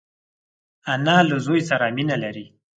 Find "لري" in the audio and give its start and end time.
2.23-2.45